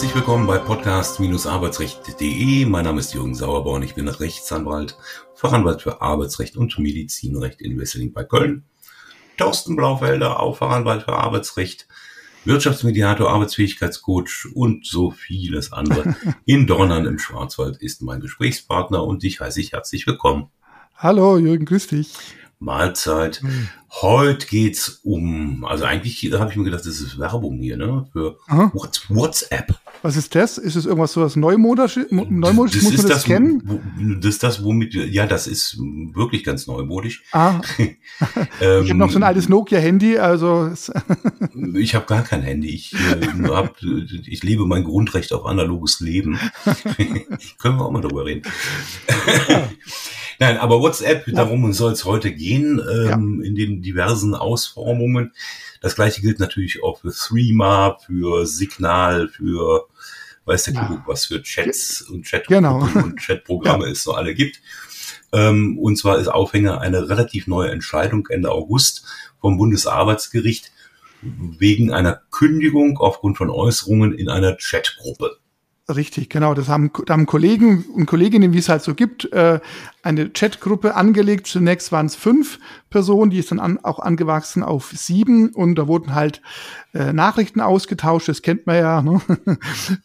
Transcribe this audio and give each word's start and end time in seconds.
Herzlich 0.00 0.16
willkommen 0.16 0.46
bei 0.46 0.56
podcast-arbeitsrecht.de. 0.56 2.64
Mein 2.64 2.86
Name 2.86 3.00
ist 3.00 3.12
Jürgen 3.12 3.34
Sauerborn. 3.34 3.82
Ich 3.82 3.94
bin 3.94 4.08
Rechtsanwalt, 4.08 4.96
Fachanwalt 5.34 5.82
für 5.82 6.00
Arbeitsrecht 6.00 6.56
und 6.56 6.78
Medizinrecht 6.78 7.60
in 7.60 7.78
Wesseling 7.78 8.14
bei 8.14 8.24
Köln. 8.24 8.64
Thorsten 9.36 9.76
Blaufelder, 9.76 10.40
auch 10.40 10.56
Fachanwalt 10.56 11.02
für 11.02 11.12
Arbeitsrecht, 11.12 11.86
Wirtschaftsmediator, 12.46 13.30
Arbeitsfähigkeitscoach 13.30 14.46
und 14.54 14.86
so 14.86 15.10
vieles 15.10 15.70
andere. 15.70 16.16
In 16.46 16.66
Dornern 16.66 17.04
im 17.04 17.18
Schwarzwald 17.18 17.76
ist 17.76 18.00
mein 18.00 18.20
Gesprächspartner 18.20 19.04
und 19.04 19.22
dich 19.22 19.40
heiße 19.40 19.60
ich 19.60 19.72
herzlich 19.72 20.06
willkommen. 20.06 20.48
Hallo 20.96 21.36
Jürgen, 21.36 21.66
grüß 21.66 21.88
dich. 21.88 22.14
Mahlzeit. 22.58 23.42
Mhm. 23.42 23.68
Heute 23.92 24.46
geht's 24.46 25.00
um, 25.02 25.64
also 25.64 25.84
eigentlich 25.84 26.32
habe 26.32 26.50
ich 26.50 26.56
mir 26.56 26.64
gedacht, 26.64 26.86
das 26.86 27.00
ist 27.00 27.18
Werbung 27.18 27.58
hier, 27.58 27.76
ne? 27.76 28.06
Für 28.12 28.38
Aha. 28.46 28.72
WhatsApp. 29.08 29.74
Was 30.02 30.16
ist 30.16 30.34
das? 30.34 30.58
Ist 30.58 30.76
es 30.76 30.86
irgendwas 30.86 31.12
so 31.12 31.22
was 31.22 31.36
Neumodisches? 31.36 32.06
Neumodisch? 32.10 32.74
Das 32.74 32.84
Muss 32.84 32.96
man 32.96 33.06
das, 33.08 33.16
das 33.16 33.24
kennen? 33.24 34.18
das 34.20 34.34
ist 34.34 34.42
das, 34.42 34.64
womit, 34.64 34.94
ja, 34.94 35.26
das 35.26 35.46
ist 35.46 35.76
wirklich 36.14 36.44
ganz 36.44 36.66
neumodisch. 36.68 37.24
Ah. 37.32 37.60
ähm, 37.78 37.96
ich 38.84 38.90
habe 38.90 38.94
noch 38.94 39.10
so 39.10 39.18
ein 39.18 39.24
altes 39.24 39.48
Nokia-Handy, 39.48 40.18
also. 40.18 40.72
ich 41.74 41.94
habe 41.94 42.06
gar 42.06 42.22
kein 42.22 42.42
Handy. 42.42 42.68
Ich, 42.68 42.94
äh, 42.94 43.48
hab, 43.48 43.76
ich 43.82 44.42
lebe 44.42 44.66
mein 44.66 44.84
Grundrecht 44.84 45.32
auf 45.32 45.44
analoges 45.44 46.00
Leben. 46.00 46.38
Können 47.58 47.76
wir 47.76 47.84
auch 47.84 47.90
mal 47.90 48.00
drüber 48.00 48.24
reden. 48.24 48.42
Nein, 50.38 50.56
aber 50.56 50.80
WhatsApp, 50.80 51.26
darum 51.26 51.70
soll 51.74 51.92
es 51.92 52.06
heute 52.06 52.32
gehen, 52.32 52.80
ähm, 52.90 53.42
ja. 53.42 53.46
in 53.46 53.54
diversen 53.82 54.34
Ausformungen. 54.34 55.32
Das 55.80 55.94
gleiche 55.94 56.20
gilt 56.20 56.38
natürlich 56.38 56.82
auch 56.82 57.00
für 57.00 57.12
Threema, 57.12 57.98
für 58.06 58.46
Signal, 58.46 59.28
für 59.28 59.86
weiß 60.44 60.64
der 60.64 60.74
Kuckuck, 60.74 61.02
was 61.06 61.26
für 61.26 61.42
Chats 61.42 62.02
und 62.02 62.24
Chat 62.24 62.46
genau. 62.46 62.80
und 62.94 63.16
Chatprogramme 63.20 63.86
ja. 63.86 63.92
es 63.92 64.02
so 64.02 64.14
alle 64.14 64.34
gibt. 64.34 64.60
Ähm, 65.32 65.78
und 65.78 65.96
zwar 65.96 66.18
ist 66.18 66.28
Aufhänger 66.28 66.80
eine 66.80 67.08
relativ 67.08 67.46
neue 67.46 67.70
Entscheidung 67.70 68.26
Ende 68.28 68.50
August 68.50 69.04
vom 69.40 69.56
Bundesarbeitsgericht 69.56 70.72
wegen 71.22 71.92
einer 71.92 72.22
Kündigung 72.30 72.98
aufgrund 72.98 73.36
von 73.36 73.50
Äußerungen 73.50 74.14
in 74.14 74.28
einer 74.28 74.56
Chatgruppe. 74.56 75.36
Richtig, 75.96 76.30
genau. 76.30 76.54
Das 76.54 76.68
haben, 76.68 76.90
da 77.06 77.14
haben 77.14 77.26
Kollegen 77.26 77.84
und 77.94 78.06
Kolleginnen, 78.06 78.52
wie 78.52 78.58
es 78.58 78.68
halt 78.68 78.82
so 78.82 78.94
gibt, 78.94 79.32
äh, 79.32 79.60
eine 80.02 80.30
Chatgruppe 80.30 80.94
angelegt. 80.94 81.46
Zunächst 81.46 81.90
waren 81.90 82.06
es 82.06 82.14
fünf 82.14 82.58
Personen, 82.90 83.30
die 83.30 83.38
ist 83.38 83.50
dann 83.50 83.58
an, 83.58 83.78
auch 83.82 83.98
angewachsen 83.98 84.62
auf 84.62 84.92
sieben 84.94 85.50
und 85.50 85.74
da 85.76 85.88
wurden 85.88 86.14
halt 86.14 86.42
äh, 86.94 87.12
Nachrichten 87.12 87.60
ausgetauscht, 87.60 88.28
das 88.28 88.42
kennt 88.42 88.66
man 88.66 88.76
ja. 88.76 89.02
Ne? 89.02 89.20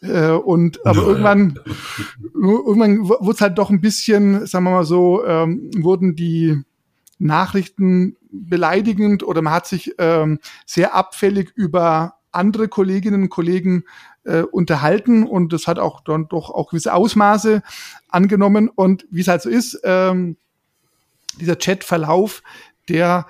äh, 0.02 0.30
und 0.30 0.84
aber 0.84 1.02
ja, 1.02 1.08
irgendwann, 1.08 1.60
ja. 1.64 1.72
irgendwann 2.34 3.08
wurde 3.08 3.30
es 3.32 3.40
halt 3.40 3.58
doch 3.58 3.70
ein 3.70 3.80
bisschen, 3.80 4.46
sagen 4.46 4.64
wir 4.64 4.72
mal 4.72 4.84
so, 4.84 5.24
ähm, 5.24 5.70
wurden 5.76 6.16
die 6.16 6.62
Nachrichten 7.18 8.16
beleidigend 8.30 9.22
oder 9.22 9.40
man 9.40 9.54
hat 9.54 9.66
sich 9.66 9.94
ähm, 9.98 10.38
sehr 10.66 10.94
abfällig 10.94 11.52
über 11.54 12.15
andere 12.36 12.68
Kolleginnen 12.68 13.22
und 13.22 13.28
Kollegen 13.28 13.84
äh, 14.24 14.42
unterhalten 14.42 15.24
und 15.24 15.52
das 15.52 15.66
hat 15.66 15.78
auch 15.78 16.00
dann 16.02 16.28
doch 16.28 16.50
auch 16.50 16.70
gewisse 16.70 16.94
Ausmaße 16.94 17.62
angenommen. 18.08 18.68
Und 18.68 19.06
wie 19.10 19.20
es 19.20 19.28
halt 19.28 19.42
so 19.42 19.48
ist, 19.48 19.80
ähm, 19.84 20.36
dieser 21.40 21.56
Chatverlauf, 21.56 22.42
der 22.88 23.26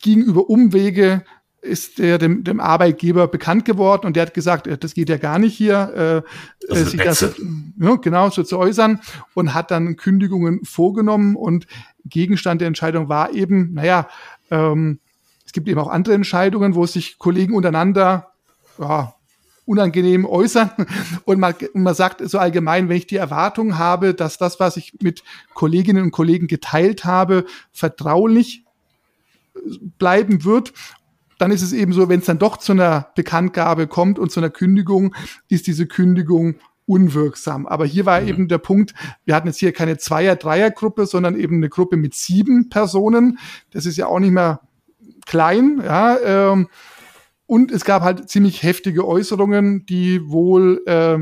ging 0.00 0.22
über 0.22 0.48
Umwege 0.48 1.24
ist 1.66 1.98
der 1.98 2.18
dem, 2.18 2.44
dem 2.44 2.60
Arbeitgeber 2.60 3.26
bekannt 3.26 3.64
geworden 3.64 4.06
und 4.06 4.16
der 4.16 4.22
hat 4.22 4.34
gesagt, 4.34 4.66
äh, 4.66 4.78
das 4.78 4.94
geht 4.94 5.08
ja 5.08 5.16
gar 5.16 5.38
nicht 5.38 5.56
hier, 5.56 6.22
äh, 6.24 6.66
das 6.68 6.90
sich 6.90 7.00
das 7.00 7.20
ja, 7.20 7.96
genau 7.96 8.30
so 8.30 8.42
zu 8.42 8.58
äußern 8.58 9.00
und 9.34 9.52
hat 9.52 9.70
dann 9.70 9.96
Kündigungen 9.96 10.64
vorgenommen 10.64 11.36
und 11.36 11.66
Gegenstand 12.04 12.60
der 12.60 12.68
Entscheidung 12.68 13.08
war 13.08 13.32
eben, 13.32 13.74
naja, 13.74 14.08
ähm, 14.50 15.00
es 15.46 15.52
gibt 15.52 15.68
eben 15.68 15.80
auch 15.80 15.88
andere 15.88 16.14
Entscheidungen, 16.14 16.74
wo 16.74 16.84
sich 16.86 17.18
Kollegen 17.18 17.54
untereinander 17.54 18.32
ja, 18.78 19.14
unangenehm 19.64 20.24
äußern. 20.26 20.70
Und 21.24 21.38
man, 21.38 21.54
man 21.74 21.94
sagt 21.94 22.28
so 22.28 22.38
allgemein, 22.38 22.88
wenn 22.88 22.96
ich 22.96 23.06
die 23.06 23.16
Erwartung 23.16 23.78
habe, 23.78 24.14
dass 24.14 24.38
das, 24.38 24.60
was 24.60 24.76
ich 24.76 24.94
mit 25.00 25.22
Kolleginnen 25.54 26.04
und 26.04 26.10
Kollegen 26.10 26.46
geteilt 26.46 27.04
habe, 27.04 27.44
vertraulich 27.72 28.64
äh, 29.54 29.60
bleiben 29.98 30.44
wird, 30.44 30.72
dann 31.38 31.50
ist 31.50 31.62
es 31.62 31.72
eben 31.72 31.92
so, 31.92 32.08
wenn 32.08 32.20
es 32.20 32.26
dann 32.26 32.38
doch 32.38 32.56
zu 32.56 32.72
einer 32.72 33.08
Bekanntgabe 33.14 33.86
kommt 33.86 34.18
und 34.18 34.32
zu 34.32 34.40
einer 34.40 34.50
Kündigung, 34.50 35.14
ist 35.48 35.66
diese 35.66 35.86
Kündigung 35.86 36.56
unwirksam. 36.86 37.66
Aber 37.66 37.84
hier 37.84 38.06
war 38.06 38.20
mhm. 38.20 38.28
eben 38.28 38.48
der 38.48 38.58
Punkt, 38.58 38.94
wir 39.24 39.34
hatten 39.34 39.48
jetzt 39.48 39.58
hier 39.58 39.72
keine 39.72 39.98
Zweier-Dreier-Gruppe, 39.98 41.06
sondern 41.06 41.36
eben 41.36 41.56
eine 41.56 41.68
Gruppe 41.68 41.96
mit 41.96 42.14
sieben 42.14 42.68
Personen. 42.68 43.38
Das 43.72 43.84
ist 43.84 43.96
ja 43.96 44.06
auch 44.06 44.20
nicht 44.20 44.30
mehr 44.30 44.60
klein, 45.26 45.82
ja. 45.84 46.52
Ähm, 46.52 46.68
und 47.48 47.70
es 47.70 47.84
gab 47.84 48.02
halt 48.02 48.28
ziemlich 48.28 48.64
heftige 48.64 49.06
Äußerungen, 49.06 49.86
die 49.86 50.20
wohl, 50.28 50.82
äh, 50.86 51.18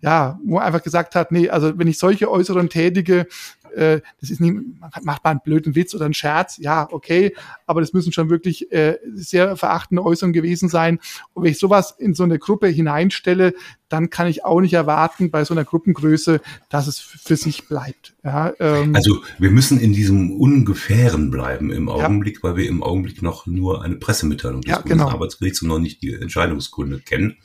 ja, 0.00 0.40
wo 0.44 0.58
einfach 0.58 0.82
gesagt 0.82 1.14
hat, 1.14 1.30
nee, 1.30 1.48
also 1.48 1.78
wenn 1.78 1.86
ich 1.86 1.98
solche 1.98 2.28
Äußerungen 2.28 2.68
tätige, 2.68 3.26
äh, 3.74 4.00
das 4.20 4.30
ist 4.30 4.40
nicht, 4.40 4.54
macht 5.02 5.24
man 5.24 5.32
einen 5.32 5.40
blöden 5.44 5.74
Witz 5.74 5.94
oder 5.94 6.04
einen 6.04 6.14
Scherz, 6.14 6.58
ja, 6.58 6.88
okay, 6.90 7.34
aber 7.66 7.80
das 7.80 7.92
müssen 7.92 8.12
schon 8.12 8.30
wirklich 8.30 8.72
äh, 8.72 8.98
sehr 9.14 9.56
verachtende 9.56 10.04
Äußerungen 10.04 10.32
gewesen 10.32 10.68
sein. 10.68 10.98
Und 11.32 11.44
wenn 11.44 11.52
ich 11.52 11.58
sowas 11.58 11.94
in 11.98 12.14
so 12.14 12.24
eine 12.24 12.38
Gruppe 12.38 12.68
hineinstelle, 12.68 13.54
dann 13.90 14.08
kann 14.08 14.28
ich 14.28 14.44
auch 14.44 14.60
nicht 14.60 14.72
erwarten 14.72 15.30
bei 15.30 15.44
so 15.44 15.52
einer 15.52 15.64
Gruppengröße, 15.64 16.40
dass 16.68 16.86
es 16.86 16.98
für 16.98 17.36
sich 17.36 17.66
bleibt. 17.66 18.14
Ja, 18.24 18.52
ähm, 18.60 18.94
also 18.94 19.22
wir 19.38 19.50
müssen 19.50 19.80
in 19.80 19.92
diesem 19.92 20.32
Ungefähren 20.32 21.30
bleiben 21.30 21.70
im 21.70 21.88
Augenblick, 21.88 22.36
ja. 22.36 22.42
weil 22.44 22.56
wir 22.56 22.68
im 22.68 22.82
Augenblick 22.82 23.20
noch 23.20 23.46
nur 23.46 23.82
eine 23.82 23.96
Pressemitteilung 23.96 24.62
des 24.62 24.70
ja, 24.70 24.80
genau. 24.80 25.04
Bundesarbeitsgerichts 25.04 25.62
und 25.62 25.68
noch 25.68 25.80
nicht 25.80 26.02
die 26.02 26.14
Entscheidungsgründe 26.14 27.00
kennen. 27.00 27.36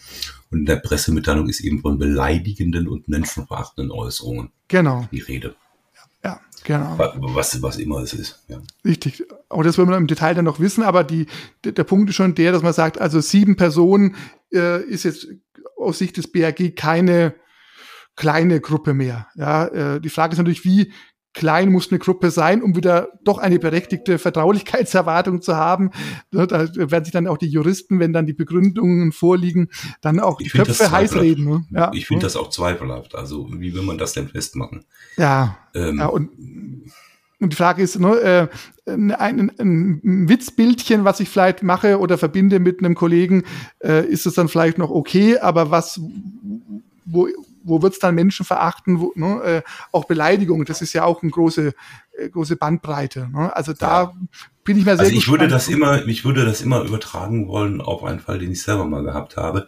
Und 0.51 0.59
in 0.59 0.65
der 0.65 0.77
Pressemitteilung 0.77 1.49
ist 1.49 1.61
eben 1.61 1.81
von 1.81 1.97
beleidigenden 1.97 2.87
und 2.87 3.07
menschenverachtenden 3.07 3.91
Äußerungen 3.91 4.51
genau. 4.67 5.07
die 5.11 5.21
Rede. 5.21 5.55
Genau. 6.65 6.97
Was, 6.97 7.61
was 7.61 7.77
immer 7.77 7.99
es 7.99 8.13
ist. 8.13 8.43
Ja. 8.47 8.59
Richtig. 8.83 9.23
Aber 9.49 9.63
das 9.63 9.77
will 9.77 9.85
man 9.85 10.01
im 10.01 10.07
Detail 10.07 10.33
dann 10.33 10.45
noch 10.45 10.59
wissen. 10.59 10.83
Aber 10.83 11.03
die, 11.03 11.27
der 11.63 11.83
Punkt 11.83 12.09
ist 12.09 12.15
schon 12.15 12.33
der, 12.33 12.51
dass 12.51 12.63
man 12.63 12.73
sagt, 12.73 12.99
also 12.99 13.21
sieben 13.21 13.55
Personen 13.55 14.15
äh, 14.51 14.83
ist 14.83 15.03
jetzt 15.03 15.27
aus 15.77 15.99
Sicht 15.99 16.17
des 16.17 16.31
BRG 16.31 16.75
keine 16.75 17.35
kleine 18.15 18.61
Gruppe 18.61 18.95
mehr. 18.95 19.27
Ja, 19.35 19.67
äh, 19.67 20.01
die 20.01 20.09
Frage 20.09 20.33
ist 20.33 20.39
natürlich, 20.39 20.65
wie 20.65 20.91
klein 21.35 21.71
muss 21.71 21.91
eine 21.91 21.99
Gruppe 21.99 22.31
sein, 22.31 22.63
um 22.63 22.75
wieder 22.75 23.09
doch 23.23 23.37
eine 23.37 23.59
berechtigte 23.59 24.17
Vertraulichkeitserwartung 24.17 25.41
zu 25.41 25.55
haben. 25.55 25.91
Da 26.31 26.47
werden 26.49 27.03
sich 27.03 27.13
dann 27.13 27.27
auch 27.27 27.37
die 27.37 27.49
Juristen, 27.49 27.99
wenn 27.99 28.13
dann 28.13 28.25
die 28.25 28.33
Begründungen 28.33 29.11
vorliegen, 29.11 29.69
dann 30.01 30.19
auch 30.19 30.39
ich 30.39 30.51
die 30.51 30.57
Köpfe 30.57 30.89
heiß 30.89 31.15
reden. 31.17 31.45
Ne? 31.45 31.65
Ja. 31.71 31.91
Ich 31.93 32.07
finde 32.07 32.23
das 32.23 32.35
auch 32.35 32.49
zweifelhaft. 32.49 33.13
Also 33.13 33.47
wie 33.51 33.75
will 33.75 33.83
man 33.83 33.97
das 33.97 34.13
denn 34.13 34.29
festmachen? 34.29 34.85
Ja, 35.17 35.57
ähm, 35.75 35.99
ja 35.99 36.07
und, 36.07 36.29
und 37.39 37.51
die 37.51 37.57
Frage 37.57 37.83
ist, 37.83 37.99
ne, 37.99 38.15
äh, 38.15 38.47
ein, 38.89 39.11
ein, 39.11 39.51
ein 39.59 40.29
Witzbildchen, 40.29 41.03
was 41.03 41.19
ich 41.19 41.29
vielleicht 41.29 41.63
mache 41.63 41.99
oder 41.99 42.17
verbinde 42.17 42.59
mit 42.59 42.79
einem 42.79 42.95
Kollegen, 42.95 43.43
äh, 43.83 44.05
ist 44.05 44.25
es 44.25 44.35
dann 44.35 44.47
vielleicht 44.47 44.77
noch 44.77 44.89
okay, 44.89 45.37
aber 45.37 45.69
was, 45.69 45.99
wo, 47.03 47.27
wo 47.65 47.81
wird's 47.81 47.99
dann 47.99 48.15
Menschen 48.15 48.45
verachten, 48.45 48.99
wo, 48.99 49.11
ne, 49.15 49.41
äh, 49.43 49.61
auch 49.91 50.05
Beleidigung, 50.05 50.63
das 50.65 50.81
ist 50.81 50.93
ja 50.93 51.03
auch 51.03 51.21
eine 51.21 51.31
große, 51.31 51.73
äh, 52.17 52.29
große 52.29 52.55
Bandbreite. 52.55 53.29
Ne? 53.33 53.53
Also 53.55 53.73
da 53.73 54.03
ja. 54.03 54.13
bin 54.63 54.77
ich 54.77 54.85
mir 54.85 54.95
sehr 54.95 55.05
Also 55.05 55.15
ich 55.15 55.27
würde 55.29 55.47
das 55.47 55.67
immer, 55.67 56.05
ich 56.05 56.23
würde 56.23 56.45
das 56.45 56.61
immer 56.61 56.83
übertragen 56.83 57.47
wollen 57.47 57.81
auf 57.81 58.03
einen 58.03 58.19
Fall, 58.19 58.39
den 58.39 58.51
ich 58.51 58.61
selber 58.61 58.85
mal 58.85 59.03
gehabt 59.03 59.35
habe, 59.35 59.67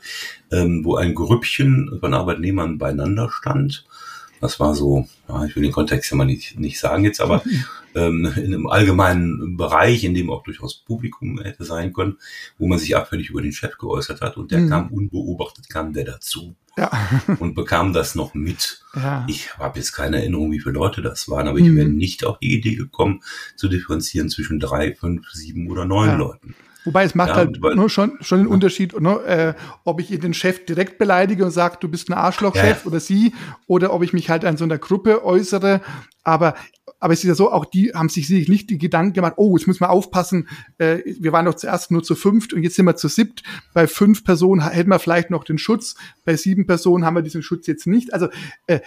ähm, 0.51 0.85
wo 0.85 0.95
ein 0.95 1.15
Grüppchen 1.15 1.97
von 1.99 2.13
Arbeitnehmern 2.13 2.77
beieinander 2.77 3.29
stand. 3.31 3.85
Das 4.41 4.59
war 4.59 4.75
so, 4.75 5.07
ja, 5.27 5.45
ich 5.45 5.55
will 5.55 5.63
den 5.63 5.71
Kontext 5.71 6.11
ja 6.11 6.17
mal 6.17 6.25
nicht, 6.25 6.59
nicht 6.59 6.79
sagen 6.79 7.03
jetzt, 7.03 7.21
aber 7.21 7.41
ähm, 7.95 8.31
in 8.35 8.53
einem 8.53 8.67
allgemeinen 8.67 9.57
Bereich, 9.57 10.03
in 10.03 10.13
dem 10.13 10.29
auch 10.29 10.43
durchaus 10.43 10.75
Publikum 10.75 11.39
hätte 11.41 11.63
sein 11.63 11.93
können, 11.93 12.17
wo 12.57 12.67
man 12.67 12.79
sich 12.79 12.95
abfällig 12.95 13.29
über 13.29 13.41
den 13.41 13.51
Chef 13.51 13.77
geäußert 13.77 14.21
hat 14.21 14.37
und 14.37 14.51
der 14.51 14.59
mhm. 14.59 14.69
kam 14.69 14.87
unbeobachtet, 14.89 15.69
kam 15.69 15.93
der 15.93 16.05
dazu 16.05 16.55
ja. 16.77 16.91
und 17.39 17.55
bekam 17.55 17.93
das 17.93 18.15
noch 18.15 18.33
mit. 18.33 18.81
Ja. 18.95 19.25
Ich 19.27 19.57
habe 19.57 19.79
jetzt 19.79 19.93
keine 19.93 20.17
Erinnerung, 20.17 20.51
wie 20.51 20.59
viele 20.59 20.75
Leute 20.75 21.01
das 21.01 21.27
waren, 21.29 21.47
aber 21.47 21.59
mhm. 21.59 21.65
ich 21.65 21.75
wäre 21.75 21.89
nicht 21.89 22.25
auf 22.25 22.39
die 22.39 22.53
Idee 22.53 22.75
gekommen, 22.75 23.21
zu 23.55 23.67
differenzieren 23.67 24.29
zwischen 24.29 24.59
drei, 24.59 24.93
fünf, 24.93 25.29
sieben 25.31 25.69
oder 25.69 25.85
neun. 25.85 26.17
Leuten. 26.17 26.55
Wobei 26.85 27.03
es 27.03 27.15
macht 27.15 27.29
ja, 27.29 27.35
halt 27.35 27.59
nur 27.61 27.89
schon, 27.89 28.17
schon 28.21 28.39
den 28.39 28.47
Unterschied, 28.47 28.99
ne, 28.99 29.19
äh, 29.23 29.53
ob 29.83 29.99
ich 29.99 30.07
den 30.19 30.33
Chef 30.33 30.65
direkt 30.65 30.97
beleidige 30.97 31.43
und 31.43 31.51
sage, 31.51 31.77
du 31.79 31.89
bist 31.89 32.09
ein 32.09 32.13
Arschlochchef 32.13 32.83
ja, 32.83 32.85
oder 32.85 32.99
sie, 32.99 33.33
oder 33.67 33.93
ob 33.93 34.03
ich 34.03 34.13
mich 34.13 34.29
halt 34.29 34.45
an 34.45 34.57
so 34.57 34.63
einer 34.63 34.77
Gruppe 34.77 35.25
äußere. 35.25 35.81
Aber 36.23 36.55
aber 36.99 37.13
es 37.13 37.19
ist 37.19 37.27
ja 37.27 37.35
so, 37.35 37.51
auch 37.51 37.65
die 37.65 37.91
haben 37.93 38.09
sich 38.09 38.27
sicherlich 38.27 38.49
nicht 38.49 38.69
die 38.69 38.77
Gedanken 38.77 39.13
gemacht, 39.13 39.33
oh, 39.37 39.55
jetzt 39.55 39.67
müssen 39.67 39.81
wir 39.81 39.89
aufpassen, 39.89 40.47
äh, 40.77 40.99
wir 41.19 41.31
waren 41.31 41.45
doch 41.45 41.53
zuerst 41.53 41.91
nur 41.91 42.03
zu 42.03 42.15
fünft 42.15 42.53
und 42.53 42.63
jetzt 42.63 42.75
sind 42.75 42.85
wir 42.85 42.95
zu 42.95 43.07
siebt. 43.07 43.43
Bei 43.73 43.87
fünf 43.87 44.23
Personen 44.23 44.67
hätten 44.67 44.89
wir 44.89 44.99
vielleicht 44.99 45.29
noch 45.29 45.43
den 45.43 45.57
Schutz, 45.57 45.95
bei 46.25 46.35
sieben 46.35 46.65
Personen 46.65 47.05
haben 47.05 47.15
wir 47.15 47.21
diesen 47.21 47.43
Schutz 47.43 47.67
jetzt 47.67 47.87
nicht. 47.87 48.13
Also 48.13 48.29
äh, 48.65 48.79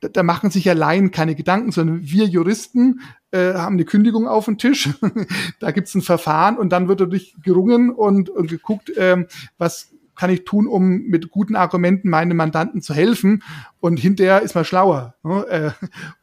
da 0.00 0.22
machen 0.22 0.50
sich 0.50 0.64
ja 0.64 0.74
Laien 0.74 1.10
keine 1.10 1.34
Gedanken, 1.34 1.72
sondern 1.72 2.02
wir 2.02 2.26
Juristen 2.26 3.00
äh, 3.30 3.54
haben 3.54 3.76
eine 3.76 3.84
Kündigung 3.84 4.28
auf 4.28 4.44
dem 4.44 4.58
Tisch. 4.58 4.90
da 5.60 5.70
gibt's 5.70 5.94
ein 5.94 6.02
Verfahren 6.02 6.58
und 6.58 6.70
dann 6.70 6.88
wird 6.88 7.00
dadurch 7.00 7.34
gerungen 7.42 7.90
und, 7.90 8.28
und 8.28 8.48
geguckt, 8.48 8.92
ähm, 8.96 9.26
was 9.58 9.92
kann 10.16 10.30
ich 10.30 10.44
tun, 10.44 10.66
um 10.66 11.02
mit 11.02 11.30
guten 11.30 11.56
Argumenten 11.56 12.08
meinem 12.08 12.36
Mandanten 12.36 12.80
zu 12.80 12.94
helfen? 12.94 13.42
Und 13.80 13.98
hinterher 13.98 14.40
ist 14.42 14.54
man 14.54 14.64
schlauer. 14.64 15.14
Ne? 15.22 15.46
Äh, 15.46 15.70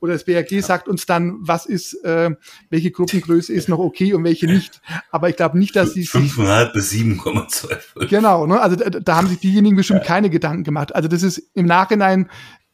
oder 0.02 0.14
das 0.14 0.26
BRG 0.26 0.52
ja. 0.52 0.62
sagt 0.62 0.88
uns 0.88 1.06
dann, 1.06 1.38
was 1.40 1.66
ist, 1.66 2.04
äh, 2.04 2.32
welche 2.70 2.92
Gruppengröße 2.92 3.54
ist 3.54 3.70
noch 3.70 3.80
okay 3.80 4.14
und 4.14 4.24
welche 4.24 4.48
nicht. 4.48 4.82
Aber 5.12 5.30
ich 5.30 5.36
glaube 5.36 5.60
nicht, 5.60 5.76
dass 5.76 5.94
sie 5.94 6.06
5,5 6.06 6.74
bis 6.74 6.92
7,25. 6.92 8.08
Genau, 8.10 8.48
ne? 8.48 8.60
also 8.60 8.76
da, 8.76 8.90
da 8.90 9.16
haben 9.16 9.28
sich 9.28 9.40
diejenigen 9.40 9.76
bestimmt 9.76 10.02
ja. 10.02 10.08
keine 10.08 10.30
Gedanken 10.30 10.64
gemacht. 10.64 10.94
Also 10.96 11.08
das 11.08 11.24
ist 11.24 11.52
im 11.54 11.68
Nachhinein 11.68 12.30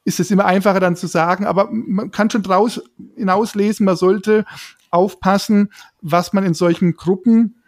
ist 0.10 0.20
es 0.20 0.32
immer 0.32 0.46
einfacher 0.46 0.80
dann 0.80 0.96
zu 0.96 1.06
sagen, 1.06 1.46
aber 1.46 1.70
man 1.72 2.10
kann 2.10 2.32
schon 2.32 2.42
draus 2.42 2.82
hinauslesen, 3.16 3.86
man 3.86 3.96
sollte 3.96 4.44
aufpassen, 4.90 5.72
was 6.02 6.34
man 6.34 6.44
in 6.44 6.56
solchen 6.56 6.96
Gruppen 6.96 7.62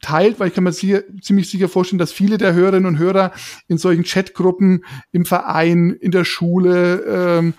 teilt, 0.00 0.40
weil 0.40 0.48
ich 0.48 0.54
kann 0.54 0.64
mir 0.64 0.72
sicher, 0.72 1.02
ziemlich 1.20 1.50
sicher 1.50 1.68
vorstellen, 1.68 1.98
dass 1.98 2.12
viele 2.12 2.38
der 2.38 2.54
Hörerinnen 2.54 2.86
und 2.86 2.98
Hörer 2.98 3.32
in 3.68 3.76
solchen 3.76 4.04
Chatgruppen 4.04 4.84
im 5.12 5.26
Verein, 5.26 5.90
in 5.90 6.12
der 6.12 6.24
Schule, 6.24 7.02
ähm, 7.06 7.54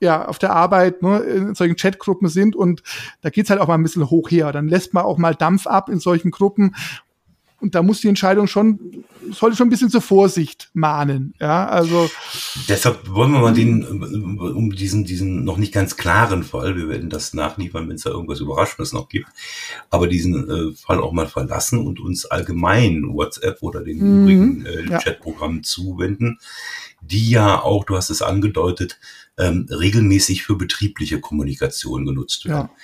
ja, 0.00 0.26
auf 0.26 0.38
der 0.38 0.52
Arbeit, 0.54 1.02
ne, 1.02 1.20
in 1.20 1.54
solchen 1.54 1.76
Chatgruppen 1.76 2.28
sind 2.28 2.54
und 2.54 2.82
da 3.22 3.30
geht's 3.30 3.48
halt 3.48 3.60
auch 3.60 3.68
mal 3.68 3.74
ein 3.74 3.82
bisschen 3.82 4.10
hoch 4.10 4.30
her. 4.30 4.52
Dann 4.52 4.68
lässt 4.68 4.92
man 4.92 5.04
auch 5.04 5.16
mal 5.16 5.34
Dampf 5.34 5.66
ab 5.66 5.88
in 5.88 5.98
solchen 5.98 6.30
Gruppen 6.30 6.74
und 7.62 7.76
da 7.76 7.82
muss 7.82 8.00
die 8.00 8.08
Entscheidung 8.08 8.48
schon, 8.48 9.04
sollte 9.30 9.56
schon 9.56 9.68
ein 9.68 9.70
bisschen 9.70 9.88
zur 9.88 10.02
Vorsicht 10.02 10.68
mahnen. 10.74 11.32
Ja, 11.40 11.68
also. 11.68 12.10
Deshalb 12.68 13.08
wollen 13.08 13.30
wir 13.30 13.38
mal 13.38 13.54
den, 13.54 13.84
um 13.84 14.72
diesen, 14.72 15.04
diesen 15.04 15.44
noch 15.44 15.58
nicht 15.58 15.72
ganz 15.72 15.96
klaren 15.96 16.42
Fall, 16.42 16.76
wir 16.76 16.88
werden 16.88 17.08
das 17.08 17.34
nachliefern, 17.34 17.88
wenn 17.88 17.94
es 17.94 18.02
da 18.02 18.10
irgendwas 18.10 18.40
Überraschendes 18.40 18.92
noch 18.92 19.08
gibt, 19.08 19.28
aber 19.90 20.08
diesen 20.08 20.50
äh, 20.50 20.74
Fall 20.74 21.00
auch 21.00 21.12
mal 21.12 21.28
verlassen 21.28 21.86
und 21.86 22.00
uns 22.00 22.26
allgemein 22.26 23.04
WhatsApp 23.14 23.62
oder 23.62 23.84
den 23.84 23.98
mhm, 23.98 24.22
übrigen 24.22 24.66
äh, 24.66 24.90
ja. 24.90 24.98
Chatprogrammen 24.98 25.62
zuwenden, 25.62 26.40
die 27.00 27.30
ja 27.30 27.62
auch, 27.62 27.84
du 27.84 27.96
hast 27.96 28.10
es 28.10 28.22
angedeutet, 28.22 28.98
ähm, 29.38 29.68
regelmäßig 29.70 30.42
für 30.42 30.56
betriebliche 30.56 31.20
Kommunikation 31.20 32.04
genutzt 32.04 32.44
werden. 32.44 32.70
Ja 32.70 32.76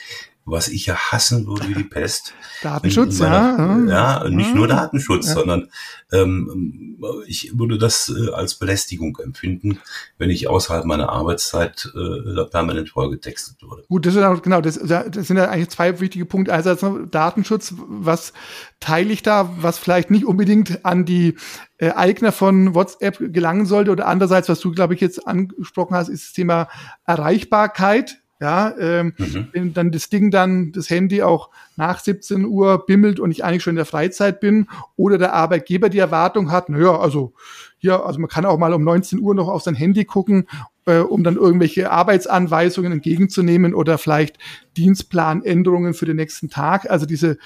was 0.50 0.68
ich 0.68 0.86
ja 0.86 0.94
hassen 0.94 1.46
würde 1.46 1.68
wie 1.68 1.74
die 1.74 1.84
Pest. 1.88 2.34
Datenschutz, 2.62 3.18
meiner, 3.20 3.86
ja. 3.88 4.22
Ja, 4.22 4.28
nicht 4.28 4.54
nur 4.54 4.66
Datenschutz, 4.68 5.28
ja. 5.28 5.34
sondern 5.34 5.68
ähm, 6.12 6.98
ich 7.26 7.58
würde 7.58 7.78
das 7.78 8.08
äh, 8.08 8.30
als 8.32 8.54
Belästigung 8.54 9.18
empfinden, 9.22 9.78
wenn 10.16 10.30
ich 10.30 10.48
außerhalb 10.48 10.84
meiner 10.84 11.10
Arbeitszeit 11.10 11.90
äh, 11.94 12.44
permanent 12.44 12.90
vollgetextet 12.90 13.62
würde. 13.62 13.84
Gut, 13.88 14.06
das 14.06 14.14
ist 14.14 14.22
auch, 14.22 14.42
genau, 14.42 14.60
das, 14.60 14.78
das 14.78 15.26
sind 15.26 15.36
ja 15.36 15.48
eigentlich 15.48 15.70
zwei 15.70 16.00
wichtige 16.00 16.24
Punkte. 16.24 16.52
Einerseits 16.52 16.84
Datenschutz, 17.10 17.74
was 17.76 18.32
teile 18.80 19.12
ich 19.12 19.22
da, 19.22 19.50
was 19.60 19.78
vielleicht 19.78 20.10
nicht 20.10 20.24
unbedingt 20.24 20.84
an 20.84 21.04
die 21.04 21.36
äh, 21.78 21.90
Eigner 21.90 22.32
von 22.32 22.74
WhatsApp 22.74 23.18
gelangen 23.32 23.66
sollte 23.66 23.90
oder 23.90 24.06
andererseits, 24.06 24.48
was 24.48 24.60
du, 24.60 24.72
glaube 24.72 24.94
ich, 24.94 25.00
jetzt 25.00 25.26
angesprochen 25.26 25.94
hast, 25.94 26.08
ist 26.08 26.26
das 26.26 26.32
Thema 26.32 26.68
Erreichbarkeit 27.04 28.18
ja, 28.40 28.72
ähm, 28.78 29.14
mhm. 29.18 29.48
wenn 29.52 29.74
dann 29.74 29.90
das 29.90 30.10
Ding 30.10 30.30
dann, 30.30 30.70
das 30.70 30.90
Handy 30.90 31.22
auch 31.22 31.50
nach 31.76 31.98
17 31.98 32.44
Uhr 32.44 32.86
bimmelt 32.86 33.18
und 33.18 33.32
ich 33.32 33.44
eigentlich 33.44 33.64
schon 33.64 33.72
in 33.72 33.76
der 33.76 33.84
Freizeit 33.84 34.40
bin 34.40 34.68
oder 34.96 35.18
der 35.18 35.32
Arbeitgeber 35.32 35.88
die 35.88 35.98
Erwartung 35.98 36.52
hat, 36.52 36.68
naja, 36.68 36.98
also 36.98 37.32
ja, 37.80 38.00
also 38.02 38.20
man 38.20 38.28
kann 38.28 38.44
auch 38.44 38.58
mal 38.58 38.74
um 38.74 38.84
19 38.84 39.20
Uhr 39.20 39.34
noch 39.34 39.48
auf 39.48 39.62
sein 39.62 39.74
Handy 39.74 40.04
gucken, 40.04 40.48
äh, 40.84 40.98
um 40.98 41.24
dann 41.24 41.36
irgendwelche 41.36 41.90
Arbeitsanweisungen 41.90 42.92
entgegenzunehmen 42.92 43.74
oder 43.74 43.98
vielleicht 43.98 44.38
Dienstplanänderungen 44.76 45.94
für 45.94 46.06
den 46.06 46.16
nächsten 46.16 46.48
Tag. 46.48 46.90
Also 46.90 47.06
diese, 47.06 47.38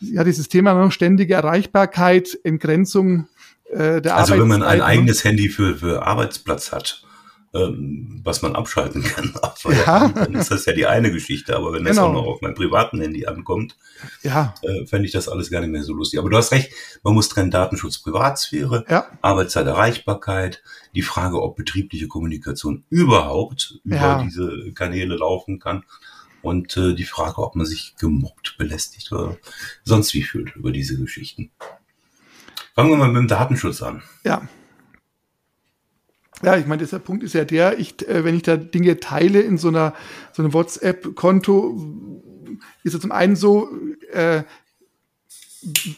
ja, 0.00 0.24
dieses 0.24 0.48
Thema 0.48 0.74
noch 0.74 0.92
ständige 0.92 1.34
Erreichbarkeit, 1.34 2.36
Entgrenzung 2.42 3.28
äh, 3.70 4.00
der 4.00 4.16
Also 4.16 4.38
wenn 4.38 4.48
man 4.48 4.62
ein 4.62 4.80
eigenes 4.80 5.24
Handy 5.24 5.48
für, 5.48 5.76
für 5.76 6.04
Arbeitsplatz 6.04 6.72
hat 6.72 7.04
ähm, 7.54 8.20
was 8.24 8.42
man 8.42 8.56
abschalten 8.56 9.02
kann. 9.02 9.34
Ja. 9.86 10.08
Dann 10.08 10.34
ist 10.34 10.50
das 10.50 10.66
ja 10.66 10.72
die 10.72 10.86
eine 10.86 11.12
Geschichte. 11.12 11.54
Aber 11.56 11.72
wenn 11.72 11.84
das 11.84 11.96
genau. 11.96 12.08
auch 12.08 12.12
noch 12.12 12.26
auf 12.26 12.40
meinem 12.40 12.54
privaten 12.54 13.00
Handy 13.00 13.26
ankommt, 13.26 13.76
ja. 14.22 14.54
äh, 14.62 14.86
fände 14.86 15.06
ich 15.06 15.12
das 15.12 15.28
alles 15.28 15.50
gar 15.50 15.60
nicht 15.60 15.70
mehr 15.70 15.84
so 15.84 15.92
lustig. 15.92 16.18
Aber 16.18 16.30
du 16.30 16.36
hast 16.36 16.50
recht, 16.50 16.72
man 17.04 17.14
muss 17.14 17.28
trennen 17.28 17.52
Datenschutz, 17.52 17.98
Privatsphäre, 17.98 18.84
ja. 18.88 19.06
Arbeitszeiterreichbarkeit, 19.20 20.62
die 20.96 21.02
Frage, 21.02 21.40
ob 21.40 21.56
betriebliche 21.56 22.08
Kommunikation 22.08 22.82
überhaupt 22.90 23.78
über 23.84 23.96
ja. 23.96 24.22
diese 24.22 24.72
Kanäle 24.74 25.16
laufen 25.16 25.60
kann. 25.60 25.84
Und 26.42 26.76
äh, 26.76 26.94
die 26.94 27.04
Frage, 27.04 27.38
ob 27.38 27.54
man 27.54 27.66
sich 27.66 27.94
gemobbt, 28.00 28.56
belästigt 28.58 29.12
oder 29.12 29.36
sonst 29.84 30.12
wie 30.14 30.24
fühlt 30.24 30.56
über 30.56 30.72
diese 30.72 30.98
Geschichten. 30.98 31.52
Fangen 32.74 32.90
wir 32.90 32.96
mal 32.96 33.08
mit 33.08 33.18
dem 33.18 33.28
Datenschutz 33.28 33.80
an. 33.80 34.02
Ja. 34.24 34.48
Ja, 36.42 36.56
ich 36.56 36.66
meine, 36.66 36.84
der 36.84 36.98
Punkt 36.98 37.22
ist 37.22 37.34
ja 37.34 37.44
der, 37.44 37.78
ich, 37.78 38.06
äh, 38.08 38.24
wenn 38.24 38.34
ich 38.34 38.42
da 38.42 38.56
Dinge 38.56 38.98
teile 39.00 39.40
in 39.40 39.58
so 39.58 39.68
einer 39.68 39.94
so 40.32 40.42
einem 40.42 40.52
WhatsApp-Konto, 40.52 41.80
ist 42.82 42.94
es 42.94 43.00
zum 43.00 43.12
einen 43.12 43.36
so, 43.36 43.68
äh, 44.12 44.42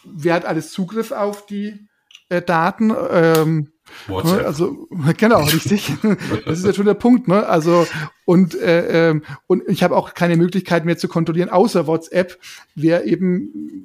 wer 0.04 0.34
hat 0.34 0.44
alles 0.44 0.70
Zugriff 0.70 1.12
auf 1.12 1.46
die 1.46 1.88
äh, 2.28 2.42
Daten? 2.42 2.92
Ähm, 3.10 3.72
WhatsApp. 4.06 4.40
Ne, 4.40 4.46
also 4.46 4.88
genau, 5.16 5.44
richtig. 5.44 5.92
Das 6.46 6.58
ist 6.58 6.66
ja 6.66 6.72
schon 6.74 6.86
der 6.86 6.94
Punkt, 6.94 7.28
ne? 7.28 7.46
Also 7.46 7.86
und 8.24 8.54
äh, 8.54 9.10
ähm, 9.10 9.22
und 9.46 9.62
ich 9.68 9.82
habe 9.82 9.96
auch 9.96 10.14
keine 10.14 10.36
Möglichkeit 10.36 10.84
mehr 10.84 10.96
zu 10.96 11.08
kontrollieren, 11.08 11.48
außer 11.48 11.86
WhatsApp, 11.86 12.38
wer 12.74 13.04
eben 13.06 13.84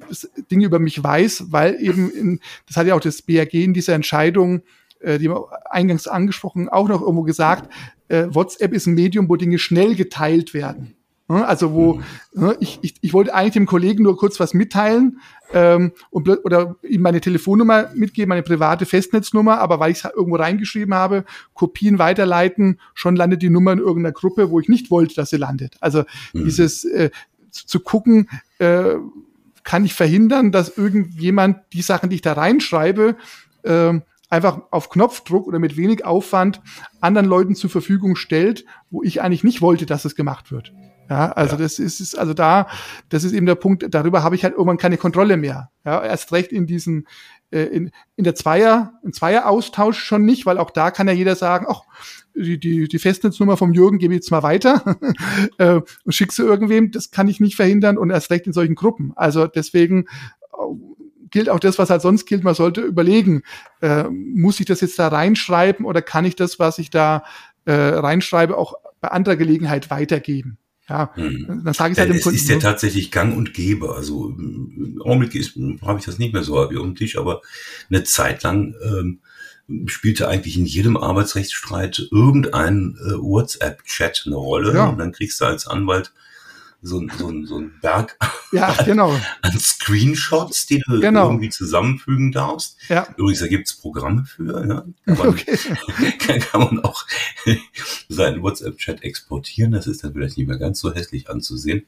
Dinge 0.52 0.66
über 0.66 0.80
mich 0.80 1.02
weiß, 1.04 1.52
weil 1.52 1.82
eben 1.82 2.12
in, 2.12 2.40
das 2.68 2.78
hat 2.78 2.88
ja 2.88 2.96
auch 2.96 3.02
das 3.02 3.22
BRG 3.22 3.54
in 3.56 3.74
dieser 3.74 3.94
Entscheidung 3.94 4.62
äh, 5.00 5.20
die 5.20 5.30
haben 5.30 5.44
eingangs 5.70 6.08
angesprochen, 6.08 6.70
auch 6.70 6.88
noch 6.88 7.02
irgendwo 7.02 7.24
gesagt, 7.24 7.72
äh, 8.08 8.28
WhatsApp 8.30 8.74
ist 8.74 8.88
ein 8.88 8.96
Medium, 8.96 9.30
wo 9.30 9.36
Dinge 9.36 9.60
schnell 9.60 9.96
geteilt 9.96 10.54
werden. 10.54 10.96
Also 11.30 11.74
wo 11.74 11.94
mhm. 11.94 12.04
ne, 12.34 12.58
ich, 12.60 12.80
ich, 12.82 12.96
ich 13.02 13.14
wollte 13.14 13.36
eigentlich 13.36 13.54
dem 13.54 13.68
Kollegen 13.68 14.02
nur 14.02 14.18
kurz 14.18 14.40
was 14.40 14.56
mitteilen 14.56 15.20
ähm, 15.54 15.92
und, 16.10 16.28
oder 16.28 16.76
ihm 16.82 17.02
meine 17.02 17.22
Telefonnummer 17.22 17.92
mitgeben, 17.94 18.30
meine 18.30 18.42
private 18.42 18.88
Festnetznummer, 18.88 19.60
aber 19.60 19.80
weil 19.80 19.92
ich 19.92 20.04
es 20.04 20.12
irgendwo 20.12 20.38
reingeschrieben 20.38 20.96
habe, 20.96 21.26
Kopien 21.54 22.00
weiterleiten, 22.00 22.80
schon 22.96 23.16
landet 23.16 23.44
die 23.44 23.52
Nummer 23.52 23.74
in 23.74 23.80
irgendeiner 23.80 24.12
Gruppe, 24.12 24.50
wo 24.50 24.60
ich 24.60 24.70
nicht 24.70 24.90
wollte, 24.90 25.14
dass 25.14 25.30
sie 25.30 25.38
landet. 25.38 25.78
Also 25.82 26.04
mhm. 26.34 26.46
dieses 26.46 26.84
äh, 26.86 27.12
zu, 27.52 27.68
zu 27.68 27.80
gucken, 27.80 28.28
äh, 28.58 28.96
kann 29.64 29.86
ich 29.86 29.94
verhindern, 29.94 30.52
dass 30.52 30.80
irgendjemand 30.80 31.60
die 31.74 31.84
Sachen, 31.84 32.10
die 32.10 32.16
ich 32.16 32.22
da 32.24 32.34
reinschreibe, 32.34 33.16
äh, 33.62 34.00
einfach 34.30 34.62
auf 34.72 34.90
Knopfdruck 34.90 35.48
oder 35.48 35.60
mit 35.60 35.78
wenig 35.78 36.06
Aufwand 36.06 36.62
anderen 37.02 37.28
Leuten 37.28 37.56
zur 37.56 37.70
Verfügung 37.70 38.16
stellt, 38.16 38.66
wo 38.90 39.04
ich 39.04 39.22
eigentlich 39.22 39.44
nicht 39.44 39.62
wollte, 39.62 39.86
dass 39.86 40.06
es 40.06 40.16
gemacht 40.16 40.52
wird. 40.52 40.74
Ja, 41.10 41.32
also 41.32 41.56
ja. 41.56 41.64
das 41.64 41.80
ist, 41.80 42.00
ist 42.00 42.18
also 42.18 42.36
da, 42.36 42.68
das 43.10 43.24
ist 43.24 43.34
eben 43.34 43.48
der 43.48 43.56
Punkt, 43.56 43.84
darüber 43.90 44.22
habe 44.22 44.36
ich 44.36 44.44
halt 44.44 44.54
irgendwann 44.54 44.78
keine 44.78 44.98
Kontrolle 44.98 45.38
mehr. 45.38 45.72
Ja, 45.84 46.04
erst 46.04 46.32
recht 46.32 46.52
in 46.52 46.68
diesen, 46.68 47.08
äh, 47.50 47.64
in, 47.64 47.92
in 48.16 48.24
der 48.24 48.36
Zweier, 48.36 48.94
im 49.04 49.12
Zweier-Austausch 49.12 49.98
schon 49.98 50.24
nicht, 50.24 50.46
weil 50.46 50.60
auch 50.60 50.70
da 50.70 50.92
kann 50.92 51.08
ja 51.08 51.14
jeder 51.14 51.36
sagen, 51.36 51.66
ach, 51.68 51.82
die, 52.36 52.60
die, 52.60 52.88
die 52.88 53.00
Festnetznummer 53.00 53.58
vom 53.58 53.74
Jürgen 53.74 53.98
gebe 53.98 54.14
ich 54.14 54.20
jetzt 54.20 54.30
mal 54.30 54.44
weiter 54.44 54.98
äh, 55.58 55.82
und 56.04 56.14
schick 56.14 56.32
sie 56.32 56.44
irgendwem, 56.44 56.92
das 56.92 57.10
kann 57.10 57.28
ich 57.28 57.40
nicht 57.40 57.56
verhindern 57.56 57.98
und 57.98 58.12
erst 58.12 58.30
recht 58.30 58.46
in 58.46 58.54
solchen 58.54 58.76
Gruppen. 58.76 59.14
Also 59.16 59.48
deswegen 59.48 60.06
gilt 61.32 61.50
auch 61.50 61.60
das, 61.60 61.78
was 61.78 61.90
halt 61.90 62.02
sonst 62.02 62.26
gilt. 62.26 62.44
Man 62.44 62.56
sollte 62.56 62.82
überlegen, 62.82 63.44
äh, 63.82 64.04
muss 64.04 64.60
ich 64.60 64.66
das 64.66 64.82
jetzt 64.82 65.00
da 65.00 65.08
reinschreiben 65.08 65.86
oder 65.86 66.02
kann 66.02 66.26
ich 66.26 66.36
das, 66.36 66.60
was 66.60 66.80
ich 66.80 66.90
da 66.90 67.24
äh, 67.66 67.74
reinschreibe, 67.74 68.58
auch 68.58 68.74
bei 69.02 69.10
anderer 69.10 69.36
Gelegenheit 69.36 69.90
weitergeben? 69.90 70.58
Ja, 70.90 71.12
hm. 71.14 71.62
dann 71.64 71.74
sage 71.74 71.94
ich 71.94 72.00
halt 72.00 72.10
dem 72.10 72.20
Kunden. 72.20 72.36
Es 72.36 72.44
ist 72.44 72.50
ja 72.50 72.56
ne? 72.56 72.62
tatsächlich 72.62 73.12
gang 73.12 73.38
und 73.38 73.54
gäbe. 73.54 73.94
Also 73.94 74.30
im 74.30 75.00
Augenblick 75.04 75.34
habe 75.84 76.00
ich 76.00 76.06
das 76.06 76.18
nicht 76.18 76.34
mehr 76.34 76.44
so 76.44 76.56
wie 76.72 76.78
um 76.78 76.90
den 76.90 76.96
Tisch, 76.96 77.18
aber 77.18 77.42
eine 77.90 78.04
Zeit 78.04 78.42
lang 78.42 78.74
ähm, 78.84 79.20
spielte 79.86 80.28
eigentlich 80.28 80.58
in 80.58 80.66
jedem 80.66 80.98
Arbeitsrechtsstreit 80.98 82.08
irgendein 82.12 82.98
äh, 83.06 83.14
WhatsApp-Chat 83.20 84.24
eine 84.26 84.36
Rolle. 84.36 84.74
Ja. 84.74 84.88
Und 84.88 84.98
dann 84.98 85.12
kriegst 85.12 85.40
du 85.42 85.46
als 85.46 85.68
Anwalt 85.68 86.12
so, 86.82 87.06
so, 87.18 87.46
so 87.46 87.58
ein 87.58 87.74
Berg 87.82 88.18
ja, 88.52 88.74
genau. 88.84 89.14
an 89.42 89.60
Screenshots, 89.60 90.66
die 90.66 90.80
du 90.80 91.00
genau. 91.00 91.28
irgendwie 91.28 91.50
zusammenfügen 91.50 92.32
darfst. 92.32 92.78
Ja. 92.88 93.08
Übrigens, 93.18 93.40
da 93.40 93.48
gibt's 93.48 93.76
Programme 93.76 94.26
für. 94.26 94.68
Ja. 94.68 94.86
Kann, 95.06 95.18
man, 95.18 95.28
okay. 95.28 95.58
kann, 96.20 96.40
kann 96.40 96.62
man 96.62 96.80
auch 96.84 97.06
seinen 98.08 98.42
WhatsApp-Chat 98.42 99.04
exportieren. 99.04 99.72
Das 99.72 99.88
ist 99.88 100.04
dann 100.04 100.14
vielleicht 100.14 100.38
nicht 100.38 100.48
mehr 100.48 100.58
ganz 100.58 100.80
so 100.80 100.94
hässlich 100.94 101.30
anzusehen. 101.30 101.86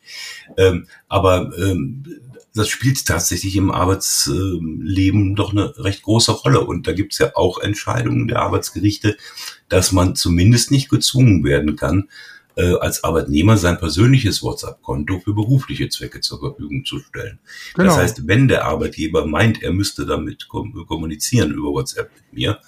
Ähm, 0.57 0.87
aber 1.07 1.51
ähm, 1.57 2.03
das 2.53 2.67
spielt 2.67 3.05
tatsächlich 3.05 3.55
im 3.55 3.71
Arbeitsleben 3.71 5.35
doch 5.35 5.51
eine 5.51 5.77
recht 5.77 6.03
große 6.03 6.33
Rolle. 6.33 6.65
Und 6.65 6.85
da 6.85 6.91
gibt's 6.91 7.17
ja 7.17 7.31
auch 7.35 7.59
Entscheidungen 7.59 8.27
der 8.27 8.41
Arbeitsgerichte, 8.41 9.17
dass 9.69 9.93
man 9.93 10.15
zumindest 10.15 10.69
nicht 10.69 10.89
gezwungen 10.89 11.45
werden 11.45 11.77
kann, 11.77 12.09
äh, 12.55 12.75
als 12.75 13.03
Arbeitnehmer 13.03 13.57
sein 13.57 13.77
persönliches 13.77 14.43
WhatsApp-Konto 14.43 15.19
für 15.19 15.33
berufliche 15.33 15.89
Zwecke 15.89 16.21
zur 16.21 16.39
Verfügung 16.39 16.85
zu 16.85 16.99
stellen. 16.99 17.39
Genau. 17.75 17.89
Das 17.89 17.97
heißt, 17.97 18.27
wenn 18.27 18.47
der 18.47 18.65
Arbeitgeber 18.65 19.25
meint, 19.25 19.61
er 19.63 19.71
müsste 19.71 20.05
damit 20.05 20.47
kommunizieren 20.47 21.51
über 21.51 21.71
WhatsApp 21.71 22.11
mit 22.15 22.33
mir, 22.33 22.59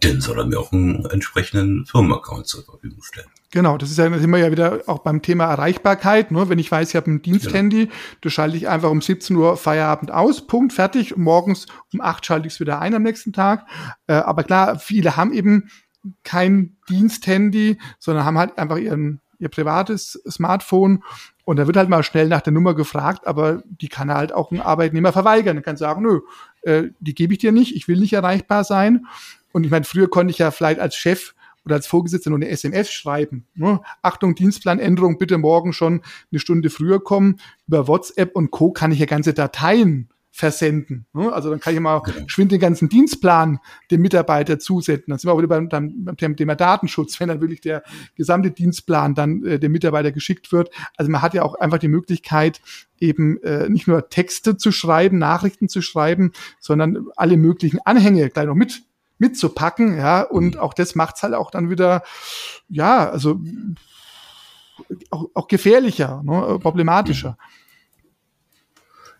dann 0.00 0.20
soll 0.22 0.38
er 0.38 0.46
mir 0.46 0.58
auch 0.58 0.72
einen 0.72 1.04
entsprechenden 1.06 1.84
Firmenaccount 1.84 2.46
zur 2.46 2.64
Verfügung 2.64 3.02
stellen. 3.02 3.28
Genau, 3.50 3.76
das 3.76 3.90
ist 3.90 3.98
ja 3.98 4.06
immer 4.06 4.38
ja 4.38 4.50
wieder 4.50 4.80
auch 4.86 5.00
beim 5.00 5.20
Thema 5.20 5.44
Erreichbarkeit. 5.44 6.30
Ne? 6.30 6.48
Wenn 6.48 6.58
ich 6.58 6.70
weiß, 6.70 6.88
ich 6.88 6.96
habe 6.96 7.10
ein 7.10 7.20
Diensthandy, 7.20 7.86
genau. 7.86 7.96
das 8.22 8.32
schalte 8.32 8.56
ich 8.56 8.68
einfach 8.68 8.90
um 8.90 9.02
17 9.02 9.36
Uhr 9.36 9.58
Feierabend 9.58 10.10
aus, 10.10 10.46
Punkt, 10.46 10.72
fertig. 10.72 11.16
morgens 11.18 11.66
um 11.92 12.00
8 12.00 12.24
schalte 12.24 12.46
ich 12.46 12.54
es 12.54 12.60
wieder 12.60 12.80
ein 12.80 12.94
am 12.94 13.02
nächsten 13.02 13.34
Tag. 13.34 13.66
Äh, 14.06 14.14
aber 14.14 14.44
klar, 14.44 14.78
viele 14.78 15.16
haben 15.16 15.34
eben 15.34 15.68
kein 16.24 16.76
Diensthandy, 16.88 17.78
sondern 17.98 18.24
haben 18.24 18.38
halt 18.38 18.58
einfach 18.58 18.78
ihren, 18.78 19.20
ihr 19.38 19.48
privates 19.48 20.20
Smartphone 20.28 21.02
und 21.44 21.56
da 21.56 21.66
wird 21.66 21.76
halt 21.76 21.88
mal 21.88 22.02
schnell 22.02 22.28
nach 22.28 22.40
der 22.40 22.52
Nummer 22.52 22.74
gefragt, 22.74 23.26
aber 23.26 23.62
die 23.66 23.88
kann 23.88 24.12
halt 24.12 24.32
auch 24.32 24.52
ein 24.52 24.60
Arbeitnehmer 24.60 25.12
verweigern. 25.12 25.56
Er 25.56 25.62
kann 25.62 25.76
sagen, 25.76 26.02
nö, 26.02 26.20
äh, 26.62 26.90
die 27.00 27.14
gebe 27.14 27.32
ich 27.32 27.40
dir 27.40 27.52
nicht, 27.52 27.74
ich 27.74 27.88
will 27.88 27.98
nicht 27.98 28.12
erreichbar 28.12 28.64
sein. 28.64 29.06
Und 29.52 29.64
ich 29.64 29.70
meine, 29.70 29.84
früher 29.84 30.08
konnte 30.08 30.30
ich 30.30 30.38
ja 30.38 30.50
vielleicht 30.50 30.80
als 30.80 30.94
Chef 30.94 31.34
oder 31.64 31.76
als 31.76 31.86
Vorgesetzter 31.86 32.30
nur 32.30 32.38
eine 32.38 32.48
SMS 32.48 32.90
schreiben. 32.90 33.46
Ne? 33.54 33.80
Achtung, 34.02 34.34
Dienstplanänderung, 34.34 35.18
bitte 35.18 35.38
morgen 35.38 35.72
schon 35.72 36.02
eine 36.30 36.38
Stunde 36.38 36.70
früher 36.70 37.02
kommen. 37.02 37.40
Über 37.66 37.88
WhatsApp 37.88 38.34
und 38.36 38.50
Co. 38.50 38.72
kann 38.72 38.92
ich 38.92 38.98
ja 38.98 39.06
ganze 39.06 39.34
Dateien 39.34 40.08
versenden. 40.34 41.04
Ne? 41.12 41.30
Also 41.30 41.50
dann 41.50 41.60
kann 41.60 41.74
ich 41.74 41.80
mal 41.80 42.00
genau. 42.00 42.24
schwind 42.26 42.52
den 42.52 42.58
ganzen 42.58 42.88
Dienstplan 42.88 43.60
dem 43.90 44.00
Mitarbeiter 44.00 44.58
zusenden. 44.58 45.04
Dann 45.08 45.18
sind 45.18 45.28
wir 45.28 45.34
auch 45.34 45.38
wieder 45.38 45.48
beim, 45.48 45.68
beim, 45.68 46.04
beim 46.04 46.36
Thema 46.36 46.54
Datenschutz, 46.54 47.20
wenn 47.20 47.28
dann 47.28 47.42
wirklich 47.42 47.60
der 47.60 47.82
gesamte 48.16 48.50
Dienstplan 48.50 49.14
dann 49.14 49.44
äh, 49.44 49.58
dem 49.58 49.72
Mitarbeiter 49.72 50.10
geschickt 50.10 50.50
wird. 50.50 50.70
Also 50.96 51.10
man 51.10 51.20
hat 51.20 51.34
ja 51.34 51.42
auch 51.42 51.54
einfach 51.56 51.78
die 51.78 51.88
Möglichkeit, 51.88 52.62
eben 52.98 53.42
äh, 53.42 53.68
nicht 53.68 53.86
nur 53.86 54.08
Texte 54.08 54.56
zu 54.56 54.72
schreiben, 54.72 55.18
Nachrichten 55.18 55.68
zu 55.68 55.82
schreiben, 55.82 56.32
sondern 56.60 57.08
alle 57.14 57.36
möglichen 57.36 57.80
Anhänge 57.84 58.30
gleich 58.30 58.46
noch 58.46 58.54
mit 58.54 58.82
mitzupacken, 59.18 59.98
ja, 59.98 60.22
und 60.22 60.54
mhm. 60.54 60.60
auch 60.60 60.74
das 60.74 60.96
macht's 60.96 61.22
halt 61.22 61.34
auch 61.34 61.52
dann 61.52 61.70
wieder, 61.70 62.02
ja, 62.68 63.08
also 63.08 63.40
auch, 65.10 65.26
auch 65.34 65.46
gefährlicher, 65.46 66.22
ne, 66.24 66.58
problematischer. 66.60 67.38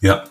Ja, 0.00 0.25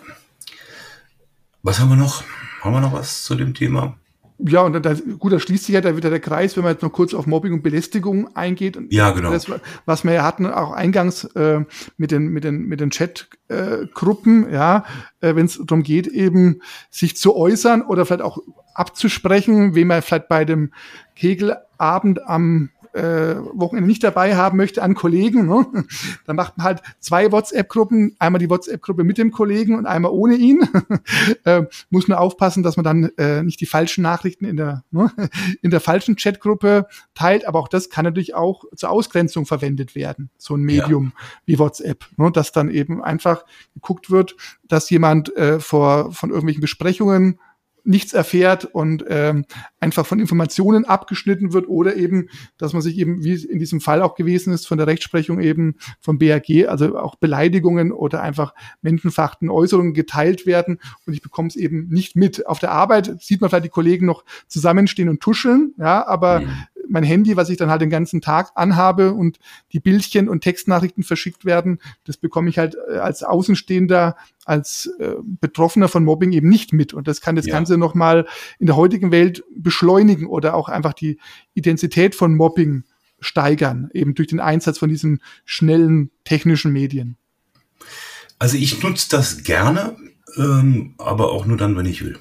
was 1.62 1.80
haben 1.80 1.90
wir 1.90 1.96
noch? 1.96 2.24
Haben 2.60 2.74
wir 2.74 2.80
noch 2.80 2.92
was 2.92 3.24
zu 3.24 3.34
dem 3.34 3.54
Thema? 3.54 3.96
Ja, 4.44 4.62
und 4.62 4.72
da, 4.84 4.94
gut, 5.18 5.32
da 5.32 5.38
schließt 5.38 5.64
sich 5.64 5.74
ja 5.74 5.80
da 5.80 5.96
wieder 5.96 6.10
der 6.10 6.18
Kreis, 6.18 6.56
wenn 6.56 6.64
man 6.64 6.72
jetzt 6.72 6.82
noch 6.82 6.92
kurz 6.92 7.14
auf 7.14 7.26
Mobbing 7.26 7.52
und 7.52 7.62
Belästigung 7.62 8.34
eingeht. 8.34 8.76
Ja, 8.90 9.12
genau. 9.12 9.30
Das, 9.30 9.46
was 9.86 10.04
wir 10.04 10.12
ja 10.12 10.24
hatten, 10.24 10.46
auch 10.46 10.72
eingangs 10.72 11.24
äh, 11.36 11.60
mit 11.96 12.10
den 12.10 12.28
mit 12.28 12.42
den 12.42 12.66
mit 12.66 12.80
den 12.80 12.90
Chatgruppen, 12.90 14.48
äh, 14.48 14.54
ja, 14.54 14.84
äh, 15.20 15.36
wenn 15.36 15.46
es 15.46 15.60
darum 15.64 15.84
geht, 15.84 16.08
eben 16.08 16.60
sich 16.90 17.16
zu 17.16 17.36
äußern 17.36 17.82
oder 17.82 18.04
vielleicht 18.04 18.22
auch 18.22 18.38
abzusprechen, 18.74 19.74
wem 19.74 19.88
man 19.88 20.02
vielleicht 20.02 20.28
bei 20.28 20.44
dem 20.44 20.72
Kegelabend 21.14 22.26
am 22.26 22.70
äh, 22.92 23.36
Wochenende 23.52 23.88
nicht 23.88 24.04
dabei 24.04 24.36
haben 24.36 24.56
möchte 24.56 24.82
an 24.82 24.94
Kollegen, 24.94 25.46
ne? 25.46 25.66
dann 26.26 26.36
macht 26.36 26.58
man 26.58 26.64
halt 26.64 26.82
zwei 27.00 27.32
WhatsApp-Gruppen, 27.32 28.16
einmal 28.18 28.38
die 28.38 28.50
WhatsApp-Gruppe 28.50 29.04
mit 29.04 29.18
dem 29.18 29.30
Kollegen 29.30 29.76
und 29.76 29.86
einmal 29.86 30.12
ohne 30.12 30.34
ihn. 30.34 30.62
äh, 31.44 31.62
muss 31.90 32.08
nur 32.08 32.20
aufpassen, 32.20 32.62
dass 32.62 32.76
man 32.76 32.84
dann 32.84 33.04
äh, 33.16 33.42
nicht 33.42 33.60
die 33.60 33.66
falschen 33.66 34.02
Nachrichten 34.02 34.44
in 34.44 34.56
der, 34.56 34.84
ne? 34.90 35.10
in 35.62 35.70
der 35.70 35.80
falschen 35.80 36.16
Chatgruppe 36.16 36.86
teilt, 37.14 37.46
aber 37.46 37.58
auch 37.58 37.68
das 37.68 37.90
kann 37.90 38.04
natürlich 38.04 38.34
auch 38.34 38.64
zur 38.74 38.90
Ausgrenzung 38.90 39.46
verwendet 39.46 39.94
werden, 39.94 40.30
so 40.36 40.54
ein 40.54 40.62
Medium 40.62 41.12
ja. 41.14 41.24
wie 41.46 41.58
WhatsApp, 41.58 42.04
ne? 42.16 42.30
dass 42.32 42.52
dann 42.52 42.70
eben 42.70 43.02
einfach 43.02 43.44
geguckt 43.74 44.10
wird, 44.10 44.36
dass 44.68 44.90
jemand 44.90 45.34
äh, 45.36 45.60
vor 45.60 46.12
von 46.12 46.30
irgendwelchen 46.30 46.60
Besprechungen 46.60 47.38
nichts 47.84 48.12
erfährt 48.12 48.64
und 48.64 49.04
ähm, 49.08 49.44
einfach 49.80 50.06
von 50.06 50.20
Informationen 50.20 50.84
abgeschnitten 50.84 51.52
wird 51.52 51.68
oder 51.68 51.96
eben, 51.96 52.28
dass 52.58 52.72
man 52.72 52.82
sich 52.82 52.98
eben, 52.98 53.24
wie 53.24 53.32
es 53.32 53.44
in 53.44 53.58
diesem 53.58 53.80
Fall 53.80 54.02
auch 54.02 54.14
gewesen 54.14 54.52
ist, 54.52 54.66
von 54.66 54.78
der 54.78 54.86
Rechtsprechung 54.86 55.40
eben 55.40 55.76
vom 56.00 56.18
BAG, 56.18 56.68
also 56.68 56.98
auch 56.98 57.16
Beleidigungen 57.16 57.92
oder 57.92 58.22
einfach 58.22 58.54
menschenverachtende 58.82 59.52
Äußerungen 59.52 59.94
geteilt 59.94 60.46
werden 60.46 60.78
und 61.06 61.12
ich 61.12 61.22
bekomme 61.22 61.48
es 61.48 61.56
eben 61.56 61.88
nicht 61.88 62.16
mit. 62.16 62.46
Auf 62.46 62.58
der 62.58 62.72
Arbeit 62.72 63.20
sieht 63.20 63.40
man 63.40 63.50
vielleicht 63.50 63.66
die 63.66 63.70
Kollegen 63.70 64.06
noch 64.06 64.24
zusammenstehen 64.46 65.08
und 65.08 65.20
tuscheln, 65.20 65.74
ja, 65.78 66.06
aber 66.06 66.40
mhm 66.40 66.50
mein 66.92 67.04
Handy, 67.04 67.36
was 67.36 67.48
ich 67.48 67.56
dann 67.56 67.70
halt 67.70 67.80
den 67.80 67.90
ganzen 67.90 68.20
Tag 68.20 68.52
anhabe 68.54 69.12
und 69.12 69.38
die 69.72 69.80
Bildchen 69.80 70.28
und 70.28 70.42
Textnachrichten 70.42 71.02
verschickt 71.02 71.44
werden, 71.44 71.78
das 72.04 72.16
bekomme 72.16 72.50
ich 72.50 72.58
halt 72.58 72.76
äh, 72.90 72.98
als 72.98 73.22
Außenstehender, 73.22 74.16
als 74.44 74.90
äh, 75.00 75.14
Betroffener 75.22 75.88
von 75.88 76.04
Mobbing 76.04 76.32
eben 76.32 76.48
nicht 76.48 76.72
mit. 76.72 76.92
Und 76.92 77.08
das 77.08 77.20
kann 77.20 77.34
das 77.34 77.46
ja. 77.46 77.54
Ganze 77.54 77.78
nochmal 77.78 78.26
in 78.58 78.66
der 78.66 78.76
heutigen 78.76 79.10
Welt 79.10 79.42
beschleunigen 79.56 80.26
oder 80.26 80.54
auch 80.54 80.68
einfach 80.68 80.92
die 80.92 81.18
Intensität 81.54 82.14
von 82.14 82.36
Mobbing 82.36 82.84
steigern, 83.20 83.88
eben 83.94 84.14
durch 84.14 84.28
den 84.28 84.40
Einsatz 84.40 84.78
von 84.78 84.88
diesen 84.88 85.20
schnellen 85.44 86.10
technischen 86.24 86.72
Medien. 86.72 87.16
Also 88.38 88.56
ich 88.56 88.82
nutze 88.82 89.08
das 89.10 89.44
gerne, 89.44 89.96
ähm, 90.36 90.94
aber 90.98 91.30
auch 91.32 91.46
nur 91.46 91.56
dann, 91.56 91.76
wenn 91.76 91.86
ich 91.86 92.04
will. 92.04 92.18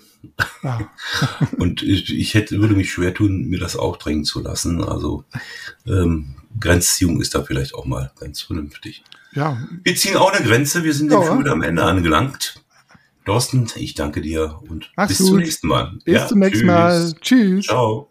Ja. 0.64 0.92
und 1.58 1.82
ich, 1.82 2.16
ich, 2.16 2.34
hätte, 2.34 2.60
würde 2.60 2.76
mich 2.76 2.92
schwer 2.92 3.14
tun, 3.14 3.48
mir 3.48 3.60
das 3.60 3.76
auch 3.76 3.98
drängen 3.98 4.24
zu 4.24 4.42
lassen. 4.42 4.84
Also 4.84 5.24
ähm, 5.86 6.36
Grenzziehung 6.60 7.22
ist 7.22 7.36
da 7.36 7.44
vielleicht 7.44 7.74
auch 7.74 7.86
mal 7.86 8.12
ganz 8.20 8.42
vernünftig. 8.42 9.04
Ja. 9.34 9.58
Wir 9.84 9.96
ziehen 9.96 10.18
auch 10.18 10.32
eine 10.32 10.46
Grenze. 10.46 10.84
Wir 10.84 10.94
sind 10.94 11.12
ja. 11.12 11.24
schon 11.24 11.40
wieder 11.40 11.54
am 11.54 11.64
Ende 11.64 11.84
angelangt. 11.84 12.62
Thorsten, 13.26 13.68
ich 13.76 13.94
danke 13.94 14.22
dir 14.22 14.60
und 14.68 14.92
Mach's 14.96 15.10
bis 15.10 15.18
gut. 15.20 15.28
zum 15.28 15.38
nächsten 15.38 15.68
Mal. 15.68 15.92
Bis 16.04 16.14
ja, 16.16 16.28
zum 16.28 16.40
nächsten 16.40 16.60
tschüss. 16.60 16.68
Mal. 16.68 17.14
Tschüss. 17.22 17.66
Ciao. 17.66 18.11